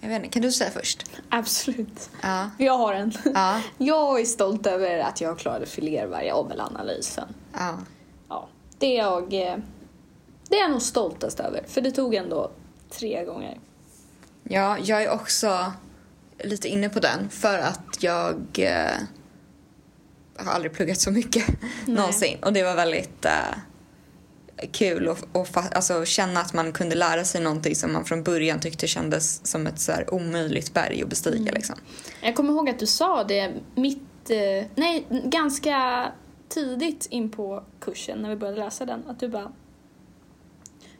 Jag 0.00 0.08
vet 0.08 0.16
inte, 0.16 0.28
kan 0.28 0.42
du 0.42 0.52
säga 0.52 0.70
först? 0.70 1.04
Absolut. 1.28 2.10
Ja. 2.22 2.50
Jag 2.58 2.78
har 2.78 2.94
en. 2.94 3.12
Ja. 3.34 3.60
Jag 3.78 4.20
är 4.20 4.24
stolt 4.24 4.66
över 4.66 4.98
att 4.98 5.20
jag 5.20 5.38
klarade 5.38 5.66
filervargavlanalysen. 5.66 7.28
ja. 7.52 7.78
Ja, 8.28 8.48
det 8.78 8.98
är 8.98 9.02
jag 9.02 9.22
eh, 9.22 9.56
det 10.48 10.56
är 10.56 10.60
jag 10.60 10.70
nog 10.70 10.82
stoltast 10.82 11.40
över, 11.40 11.64
för 11.66 11.80
det 11.80 11.90
tog 11.90 12.14
ändå 12.14 12.50
tre 12.90 13.24
gånger. 13.24 13.58
Ja, 14.42 14.78
jag 14.78 15.02
är 15.02 15.10
också 15.10 15.72
lite 16.38 16.68
inne 16.68 16.88
på 16.88 17.00
den 17.00 17.28
för 17.28 17.58
att 17.58 17.96
jag 18.00 18.46
eh, 20.38 20.44
har 20.44 20.52
aldrig 20.52 20.72
pluggat 20.72 21.00
så 21.00 21.10
mycket 21.10 21.44
någonsin. 21.86 22.38
Och 22.42 22.52
det 22.52 22.62
var 22.62 22.74
väldigt 22.74 23.24
eh, 23.24 23.32
kul 24.72 25.08
att 25.08 25.22
och, 25.32 25.46
fa- 25.46 25.74
alltså, 25.74 26.04
känna 26.04 26.40
att 26.40 26.52
man 26.52 26.72
kunde 26.72 26.96
lära 26.96 27.24
sig 27.24 27.40
någonting 27.40 27.74
som 27.76 27.92
man 27.92 28.04
från 28.04 28.22
början 28.22 28.60
tyckte 28.60 28.86
kändes 28.86 29.46
som 29.46 29.66
ett 29.66 29.80
så 29.80 29.92
här, 29.92 30.14
omöjligt 30.14 30.74
berg 30.74 31.02
att 31.02 31.08
bestiga. 31.08 31.52
Liksom. 31.52 31.76
Jag 32.20 32.36
kommer 32.36 32.50
ihåg 32.52 32.70
att 32.70 32.78
du 32.78 32.86
sa 32.86 33.24
det 33.24 33.52
mitt, 33.74 34.30
eh, 34.30 34.66
nej, 34.74 35.06
ganska 35.24 36.06
tidigt 36.48 37.06
in 37.10 37.30
på 37.30 37.64
kursen 37.80 38.18
när 38.18 38.28
vi 38.30 38.36
började 38.36 38.58
läsa 38.64 38.84
den, 38.86 39.02
att 39.08 39.20
du 39.20 39.28
bara 39.28 39.52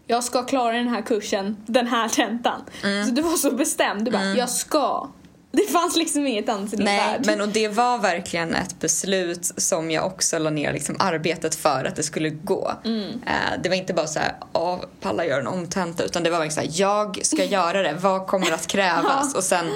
jag 0.07 0.25
ska 0.25 0.43
klara 0.43 0.73
den 0.77 0.89
här 0.89 1.03
kursen, 1.03 1.57
den 1.67 1.87
här 1.87 2.09
tentan. 2.09 2.61
Så 3.07 3.11
du 3.15 3.23
var 3.23 3.37
så 3.37 3.51
bestämd, 3.55 4.05
du 4.05 4.11
bara 4.11 4.25
jag 4.25 4.51
ska. 4.51 5.09
Det 5.57 5.67
fanns 5.73 5.97
liksom 5.97 6.27
inget 6.27 6.49
annat 6.49 6.73
i 6.73 6.77
din 6.77 6.85
Nej, 6.85 6.97
värld. 6.99 7.23
men 7.27 7.41
och 7.41 7.49
det 7.49 7.69
var 7.69 7.99
verkligen 7.99 8.55
ett 8.55 8.81
beslut 8.81 9.53
som 9.57 9.91
jag 9.91 10.07
också 10.07 10.39
la 10.39 10.51
ner 10.51 10.73
liksom 10.73 10.97
arbetet 10.99 11.55
för 11.55 11.85
att 11.85 11.97
det 11.97 12.03
skulle 12.03 12.31
gå. 12.31 12.73
Eh, 12.85 13.61
det 13.63 13.69
var 13.69 13.77
inte 13.77 13.95
bara 13.95 14.07
så 14.07 14.19
här, 14.19 14.35
"Åh, 14.53 14.79
palla 15.01 15.27
gör 15.27 15.41
en 15.41 15.47
omtenta, 15.47 16.05
utan 16.05 16.23
det 16.23 16.31
var 16.31 16.39
verkligen 16.39 16.69
så 16.69 16.73
här, 16.73 16.81
jag 16.81 17.21
ska 17.27 17.45
göra 17.59 17.83
det, 17.83 17.93
vad 18.01 18.27
kommer 18.27 18.53
att 18.53 18.67
krävas? 18.67 19.35
Och 19.35 19.45
sen 19.45 19.67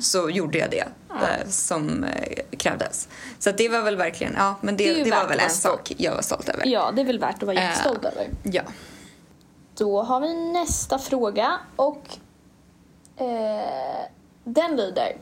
så 0.00 0.30
gjorde 0.30 0.58
jag 0.58 0.70
det 0.70 0.84
eh, 1.10 1.48
som 1.48 2.04
eh, 2.04 2.56
krävdes. 2.58 3.08
Så 3.38 3.50
det 3.50 3.68
var 3.68 3.82
väl 3.82 3.96
verkligen, 3.96 4.34
ja 4.38 4.54
men 4.60 4.76
Det 4.76 4.94
det, 4.94 5.04
det, 5.04 5.10
var 5.10 5.28
väl 5.28 5.40
en 5.40 5.50
sak 5.50 5.92
jag 5.96 6.14
var 6.14 6.22
stolt 6.22 6.48
över. 6.48 6.66
Ja, 6.66 6.92
det 6.94 7.00
är 7.00 7.06
väl 7.06 7.18
värt 7.18 7.36
att 7.36 7.42
vara 7.42 7.54
jättestolt 7.54 8.04
över. 8.04 8.28
Ja. 8.42 8.62
Då 9.78 10.02
har 10.02 10.20
vi 10.20 10.34
nästa 10.52 10.98
fråga 10.98 11.58
och 11.76 12.02
den 14.44 14.76
lyder. 14.76 15.16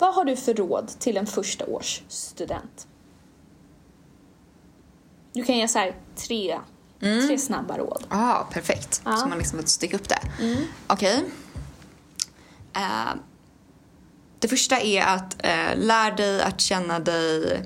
Vad 0.00 0.14
har 0.14 0.24
du 0.24 0.36
för 0.36 0.54
råd 0.54 0.88
till 0.98 1.16
en 1.16 1.26
första 1.26 1.66
års 1.66 2.02
student? 2.08 2.86
Du 5.32 5.44
kan 5.44 5.58
ge 5.58 5.68
så 5.68 5.78
här 5.78 5.96
tre, 6.16 6.60
tre 7.00 7.38
snabba 7.38 7.78
råd. 7.78 8.06
Ah, 8.08 8.44
perfekt. 8.44 9.02
Ja. 9.04 9.16
Så 9.16 9.28
man 9.28 9.38
liksom 9.38 9.58
får 9.58 9.66
stycka 9.66 9.96
upp 9.96 10.08
det. 10.08 10.20
Okej. 10.86 11.24
Eh, 12.76 13.14
det 14.38 14.48
första 14.48 14.80
är 14.80 15.02
att 15.02 15.46
eh, 15.46 15.76
lär 15.76 16.16
dig 16.16 16.42
att 16.42 16.60
känna 16.60 16.98
dig... 16.98 17.62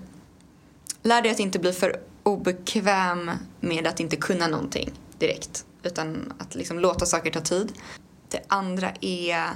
Lär 1.02 1.22
dig 1.22 1.30
att 1.30 1.40
inte 1.40 1.58
bli 1.58 1.72
för 1.72 2.00
obekväm 2.22 3.30
med 3.60 3.86
att 3.86 4.00
inte 4.00 4.16
kunna 4.16 4.46
någonting 4.46 4.92
direkt. 5.18 5.66
Utan 5.82 6.32
att 6.38 6.54
liksom 6.54 6.78
låta 6.78 7.06
saker 7.06 7.30
ta 7.30 7.40
tid. 7.40 7.72
Det 8.28 8.40
andra 8.48 8.92
är 9.00 9.48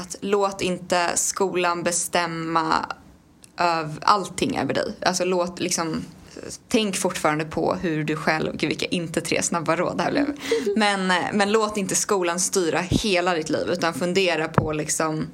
att 0.00 0.16
låt 0.20 0.60
inte 0.60 1.10
skolan 1.14 1.82
bestämma 1.82 2.86
öv 3.56 3.98
allting 4.02 4.58
över 4.58 4.74
dig. 4.74 4.94
Alltså 5.02 5.24
låt 5.24 5.60
liksom 5.60 6.04
Tänk 6.68 6.96
fortfarande 6.96 7.44
på 7.44 7.74
hur 7.74 8.04
du 8.04 8.16
själv, 8.16 8.56
gud 8.56 8.68
vilka 8.68 8.86
inte 8.86 9.20
tre 9.20 9.42
snabba 9.42 9.76
råd 9.76 10.00
här 10.00 10.10
blev. 10.10 10.36
Men, 10.76 11.12
men 11.32 11.52
låt 11.52 11.76
inte 11.76 11.94
skolan 11.94 12.40
styra 12.40 12.78
hela 12.78 13.34
ditt 13.34 13.50
liv 13.50 13.68
utan 13.68 13.94
fundera 13.94 14.48
på 14.48 14.72
liksom 14.72 15.26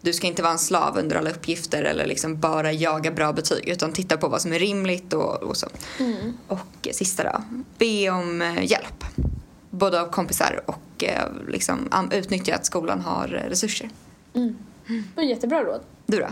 du 0.00 0.12
ska 0.12 0.26
inte 0.26 0.42
vara 0.42 0.52
en 0.52 0.58
slav 0.58 0.98
under 0.98 1.16
alla 1.16 1.30
uppgifter 1.30 1.82
eller 1.82 2.06
liksom 2.06 2.40
bara 2.40 2.72
jaga 2.72 3.10
bra 3.10 3.32
betyg 3.32 3.68
utan 3.68 3.92
titta 3.92 4.16
på 4.16 4.28
vad 4.28 4.42
som 4.42 4.52
är 4.52 4.58
rimligt 4.58 5.12
och, 5.12 5.42
och 5.42 5.56
så. 5.56 5.68
Och 6.48 6.88
eh, 6.88 6.92
sista 6.92 7.22
då, 7.22 7.42
be 7.78 8.10
om 8.10 8.42
eh, 8.42 8.64
hjälp. 8.64 9.04
Både 9.70 10.00
av 10.00 10.10
kompisar 10.10 10.60
och 10.66 11.04
eh, 11.04 11.24
liksom 11.48 12.08
utnyttja 12.12 12.54
att 12.54 12.66
skolan 12.66 13.00
har 13.00 13.42
eh, 13.44 13.50
resurser. 14.32 14.54
Det 14.86 15.16
var 15.16 15.22
jättebra 15.22 15.64
råd. 15.64 15.80
Du 16.06 16.18
då? 16.18 16.26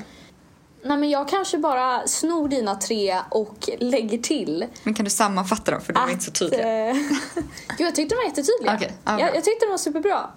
Nej 0.84 0.96
men 0.96 1.10
jag 1.10 1.28
kanske 1.28 1.58
bara 1.58 2.06
snor 2.06 2.48
dina 2.48 2.74
tre 2.74 3.18
och 3.30 3.68
lägger 3.78 4.18
till 4.18 4.66
Men 4.84 4.94
kan 4.94 5.04
du 5.04 5.10
sammanfatta 5.10 5.70
dem 5.70 5.80
för 5.80 5.92
de 5.92 6.02
är 6.08 6.10
inte 6.12 6.24
så 6.24 6.30
tydliga? 6.30 6.88
eh, 6.88 6.94
Gud, 7.78 7.86
jag 7.86 7.94
tyckte 7.94 8.14
de 8.14 8.16
var 8.16 8.24
jättetydliga. 8.24 8.78
Ja, 8.80 8.88
bra. 9.16 9.20
jag, 9.20 9.36
jag 9.36 9.44
tyckte 9.44 9.66
de 9.66 9.70
var 9.70 9.78
superbra. 9.78 10.30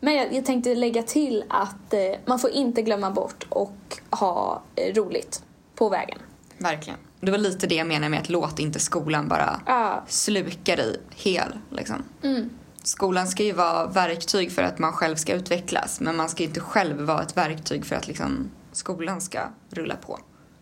Men 0.00 0.14
jag, 0.14 0.32
jag 0.34 0.44
tänkte 0.44 0.74
lägga 0.74 1.02
till 1.02 1.44
att 1.48 1.92
eh, 1.94 2.00
man 2.26 2.38
får 2.38 2.50
inte 2.50 2.82
glömma 2.82 3.10
bort 3.10 3.46
och 3.48 3.76
ha 4.10 4.62
eh, 4.74 4.94
roligt 4.94 5.42
på 5.74 5.88
vägen. 5.88 6.18
Verkligen. 6.58 6.98
Det 7.20 7.30
var 7.30 7.38
lite 7.38 7.66
det 7.66 7.74
jag 7.74 7.86
menar 7.86 8.08
med 8.08 8.20
att 8.20 8.28
låt 8.28 8.58
inte 8.58 8.78
skolan 8.80 9.28
bara 9.28 9.60
Ja. 9.66 10.04
sluka 10.08 10.76
dig 10.76 11.00
hel. 11.10 11.58
Liksom. 11.70 12.02
Mm. 12.22 12.50
Skolan 12.86 13.26
ska 13.26 13.42
ju 13.42 13.52
vara 13.52 13.86
verktyg 13.86 14.52
för 14.52 14.62
att 14.62 14.78
man 14.78 14.92
själv 14.92 15.16
ska 15.16 15.34
utvecklas 15.34 16.00
men 16.00 16.16
man 16.16 16.28
ska 16.28 16.42
ju 16.42 16.48
inte 16.48 16.60
själv 16.60 17.00
vara 17.00 17.22
ett 17.22 17.36
verktyg 17.36 17.86
för 17.86 17.96
att 17.96 18.08
liksom, 18.08 18.50
skolan 18.72 19.20
ska 19.20 19.40
rulla 19.70 19.96
på. 19.96 20.18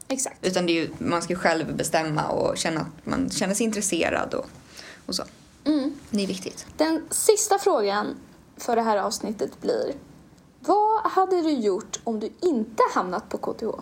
Exakt. 0.08 0.46
Utan 0.46 0.66
det 0.66 0.72
är 0.72 0.74
ju, 0.74 0.90
man 0.98 1.22
ska 1.22 1.32
ju 1.32 1.38
själv 1.38 1.76
bestämma 1.76 2.28
och 2.28 2.58
känna 2.58 2.80
att 2.80 3.06
man 3.06 3.30
känner 3.30 3.54
sig 3.54 3.66
intresserad 3.66 4.34
och, 4.34 4.46
och 5.06 5.14
så. 5.14 5.22
Mm. 5.64 5.94
Det 6.10 6.22
är 6.22 6.26
viktigt. 6.26 6.66
Den 6.76 7.02
sista 7.10 7.58
frågan 7.58 8.16
för 8.56 8.76
det 8.76 8.82
här 8.82 8.96
avsnittet 8.96 9.60
blir 9.60 9.94
Vad 10.60 11.02
hade 11.02 11.42
du 11.42 11.50
gjort 11.50 12.00
om 12.04 12.20
du 12.20 12.32
inte 12.40 12.82
hamnat 12.94 13.28
på 13.28 13.38
KTH? 13.38 13.80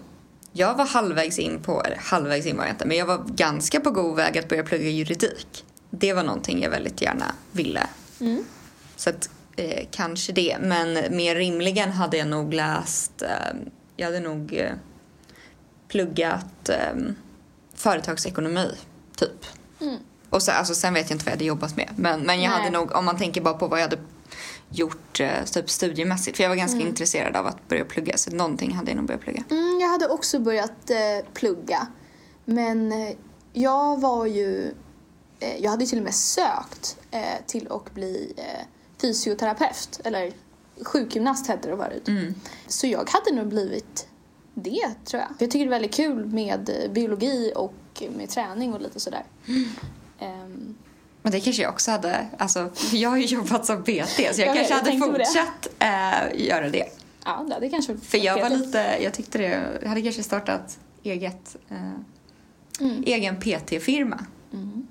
Jag 0.53 0.75
var 0.75 0.87
halvvägs 0.87 1.39
in 1.39 1.63
på, 1.63 1.83
eller 1.83 1.97
halvvägs 1.97 2.47
in 2.47 2.57
var 2.57 2.65
jag 2.65 2.73
inte, 2.73 2.87
men 2.87 2.97
jag 2.97 3.07
var 3.07 3.25
ganska 3.27 3.81
på 3.81 3.91
god 3.91 4.17
väg 4.17 4.39
att 4.39 4.49
börja 4.49 4.63
plugga 4.63 4.89
juridik. 4.89 5.65
Det 5.91 6.13
var 6.13 6.23
någonting 6.23 6.63
jag 6.63 6.71
väldigt 6.71 7.03
gärna 7.03 7.35
ville. 7.53 7.89
Mm. 8.23 8.45
Så 8.97 9.11
att, 9.11 9.31
eh, 9.57 9.87
kanske 9.91 10.33
det. 10.33 10.57
Men 10.61 11.17
mer 11.17 11.35
rimligen 11.37 11.91
hade 11.91 12.17
jag 12.17 12.29
nog 12.29 12.55
läst, 12.55 13.23
eh, 13.23 13.57
jag 13.97 14.07
hade 14.07 14.21
nog 14.21 14.55
eh, 14.55 14.73
pluggat 15.89 16.69
eh, 16.69 16.97
företagsekonomi, 17.75 18.71
typ. 19.17 19.47
Mm. 19.81 19.97
Och 20.31 20.43
så, 20.43 20.53
alltså, 20.53 20.75
sen 20.75 20.95
vet 20.95 21.11
jag 21.11 21.15
inte 21.15 21.25
vad 21.25 21.31
jag 21.33 21.37
hade 21.37 21.45
jobbat 21.45 21.77
med. 21.77 21.89
Men, 21.97 22.21
men 22.21 22.43
jag 22.43 22.51
Nej. 22.51 22.59
hade 22.59 22.71
nog, 22.71 22.93
om 22.93 23.05
man 23.05 23.19
tänker 23.19 23.41
bara 23.41 23.55
på 23.55 23.69
vad 23.69 23.79
jag 23.79 23.85
hade 23.85 23.99
gjort 24.71 25.21
eh, 25.21 25.45
typ 25.45 25.71
studiemässigt. 25.71 26.37
För 26.37 26.45
jag 26.45 26.49
var 26.51 26.57
ganska 26.57 26.77
Mm. 26.77 26.89
intresserad 26.89 27.37
av 27.37 27.47
att 27.47 27.69
börja 27.69 27.85
plugga. 27.85 28.17
Så 28.17 28.31
någonting 28.31 28.75
hade 28.75 28.91
jag 28.91 28.97
nog 28.97 29.07
börjat 29.07 29.21
plugga. 29.23 29.45
Mm, 29.51 29.81
jag 29.81 29.89
hade 29.89 30.09
också 30.09 30.39
börjat 30.39 30.91
eh, 30.91 31.27
plugga. 31.35 31.87
Men 32.45 32.93
eh, 32.93 33.15
jag 33.53 34.01
var 34.01 34.27
ju... 34.27 34.75
Eh, 35.43 35.57
jag 35.63 35.71
hade 35.71 35.87
till 35.87 35.99
och 35.99 36.05
med 36.05 36.15
sökt 36.15 36.97
eh, 37.11 37.21
till 37.47 37.69
att 37.73 37.95
bli 37.95 38.33
eh, 38.37 38.67
fysioterapeut. 39.01 40.01
Eller 40.05 40.33
sjukgymnast 40.85 41.47
hette 41.47 41.71
det 41.71 41.77
förut. 41.77 42.09
Mm. 42.09 42.35
Så 42.67 42.87
jag 42.87 43.11
hade 43.11 43.37
nog 43.37 43.47
blivit 43.49 44.09
det, 44.55 44.95
tror 45.05 45.23
jag. 45.23 45.29
Jag 45.39 45.51
tycker 45.51 45.59
det 45.59 45.69
är 45.69 45.71
väldigt 45.71 45.95
kul 45.95 46.27
med 46.27 46.91
biologi 46.95 47.53
och 47.57 48.03
med 48.17 48.29
träning 48.31 48.75
och 48.75 48.81
lite 48.81 49.01
sådär. 49.01 49.25
Ehm, 50.19 50.75
Men 51.23 51.33
det 51.33 51.41
kanske 51.41 51.63
jag 51.63 51.73
också 51.73 51.91
hade, 51.91 52.27
alltså 52.39 52.71
jag 52.93 53.11
har 53.11 53.17
ju 53.17 53.25
jobbat 53.25 53.67
som 53.67 53.83
PT 53.83 53.87
så 53.89 54.23
jag, 54.23 54.35
Jag 54.35 54.37
vet, 54.37 54.69
kanske 54.69 54.75
jag 54.75 54.79
hade 54.79 54.99
på 55.13 55.19
det. 55.19 55.25
fortsatt 55.25 55.69
eh, 55.79 56.47
göra 56.47 56.69
det. 56.71 56.89
ja, 57.25 57.47
det 57.61 57.69
kanske 57.69 57.97
För 57.97 58.19
jag 58.19 58.41
var 58.41 58.51
lite, 58.51 58.99
jag 59.03 59.15
tyckte 59.15 59.39
det, 59.39 59.79
jag 59.83 59.89
hade 59.89 60.03
kanske 60.03 60.23
startat 60.23 60.79
eget, 61.03 61.57
eh, 61.69 61.91
Mm. 62.81 63.03
egen 63.07 63.37
PT-firma. 63.41 64.25
Mm. 64.53 64.87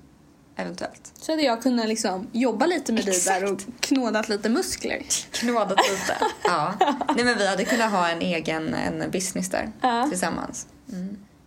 Eventuellt. 0.56 1.12
Så 1.20 1.32
hade 1.32 1.42
jag 1.42 1.62
kunnat 1.62 1.88
liksom 1.88 2.26
jobba 2.32 2.66
lite 2.66 2.92
med 2.92 3.04
dig 3.04 3.14
Exakt. 3.16 3.40
där 3.40 3.52
och 3.52 3.60
knådat 3.80 4.28
lite 4.28 4.48
muskler. 4.48 5.02
Knådat 5.32 5.78
lite. 5.90 6.16
ja. 6.44 6.74
Nej 7.16 7.24
men 7.24 7.38
vi 7.38 7.48
hade 7.48 7.64
kunnat 7.64 7.90
ha 7.90 8.08
en 8.08 8.20
egen 8.22 8.74
en 8.74 9.10
business 9.10 9.48
där 9.50 9.72
Ja. 9.80 10.06
tillsammans. 10.10 10.66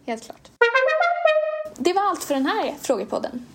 Helt 0.07 0.23
klart. 0.25 0.51
Det 1.77 1.93
var 1.93 2.09
allt 2.09 2.23
för 2.23 2.33
den 2.33 2.45
här 2.45 2.75
frågepodden. 2.81 3.45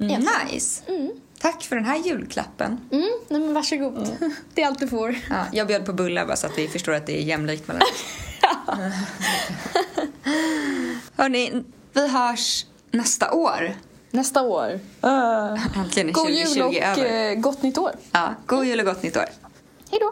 Mm, 0.00 0.10
Egentligen. 0.10 0.46
nice. 0.52 0.82
Mm. 0.88 1.10
Tack 1.40 1.62
för 1.62 1.76
den 1.76 1.84
här 1.84 1.96
julklappen. 1.98 2.80
Mm, 2.92 3.08
nej 3.28 3.40
men 3.40 3.54
varsågod. 3.54 4.08
Det 4.54 4.62
är 4.62 4.66
allt 4.66 4.78
du 4.78 4.88
får. 4.88 5.18
Ja, 5.30 5.44
jag 5.52 5.66
bjöd 5.66 5.86
på 5.86 5.92
bullar 5.92 6.26
bara 6.26 6.36
så 6.36 6.46
att 6.46 6.58
vi 6.58 6.68
förstår 6.68 6.92
att 6.92 7.06
det 7.06 7.18
är 7.18 7.22
jämlikt 7.22 7.68
mellan 7.68 7.82
oss. 7.82 8.04
Hörni, 11.16 11.64
vi 11.92 12.08
hörs 12.08 12.66
nästa 12.90 13.32
år. 13.32 13.74
Nästa 14.10 14.42
år. 14.42 14.80
Äntligen 15.76 16.08
är 16.08 16.12
God 16.12 16.26
2020 16.26 16.54
jul 16.54 16.62
och 16.62 16.74
över. 16.74 17.30
eh, 17.30 17.34
gott 17.34 17.62
nytt 17.62 17.78
år. 17.78 17.92
Ja, 18.12 18.34
god 18.46 18.64
jul 18.66 18.80
och 18.80 18.86
gott 18.86 19.02
nytt 19.02 19.16
år. 19.16 19.24
Hej 19.90 20.00
då. 20.00 20.10